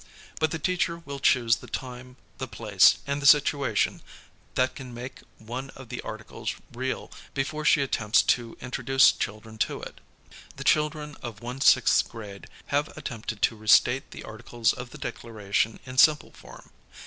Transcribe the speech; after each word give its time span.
But 0.39 0.49
the 0.49 0.57
teacher 0.57 0.97
will 1.05 1.19
choose 1.19 1.57
the 1.57 1.67
time, 1.67 2.15
the 2.39 2.47
place, 2.47 2.97
and 3.05 3.21
the 3.21 3.27
situation 3.27 4.01
that 4.55 4.73
can 4.73 4.95
make 4.95 5.19
one 5.37 5.69
of 5.75 5.89
the 5.89 6.01
Articles 6.01 6.55
real 6.73 7.11
before 7.35 7.63
she 7.63 7.85
attemj)ts 7.85 8.25
to 8.25 8.57
introduce 8.61 9.11
children 9.11 9.59
to 9.59 9.83
it. 9.83 10.01
The 10.55 10.63
children 10.63 11.17
of 11.21 11.43
one 11.43 11.61
sixth 11.61 12.09
grade 12.09 12.47
have 12.73 12.87
attem|)ted 12.97 13.41
to 13.43 13.55
restate 13.55 14.09
the 14.09 14.23
Articles 14.23 14.73
of 14.73 14.89
the 14.89 14.97
Declaration 14.97 15.79
in 15.85 15.99
simple 15.99 16.31
form. 16.31 16.71